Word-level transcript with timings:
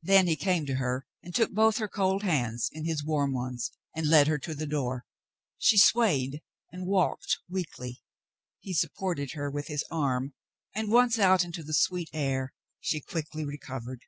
Then 0.00 0.28
he 0.28 0.34
came 0.34 0.64
to 0.64 0.76
her 0.76 1.04
and 1.22 1.34
took 1.34 1.52
both 1.52 1.76
her 1.76 1.88
cold 1.88 2.22
hands 2.22 2.70
in 2.72 2.86
his 2.86 3.04
warm 3.04 3.34
ones 3.34 3.70
and 3.94 4.08
led 4.08 4.26
her 4.26 4.38
to 4.38 4.54
the 4.54 4.66
door. 4.66 5.04
She 5.58 5.76
swayed 5.76 6.40
and 6.72 6.86
walked 6.86 7.36
weakly. 7.50 8.00
He 8.60 8.72
supported 8.72 9.28
hfer 9.32 9.52
with 9.52 9.66
his 9.66 9.84
arm 9.90 10.32
and, 10.74 10.90
once 10.90 11.18
out 11.18 11.44
in 11.44 11.50
the 11.54 11.74
sweet 11.74 12.08
air, 12.14 12.54
she 12.80 13.02
quickly 13.02 13.44
recovered. 13.44 14.00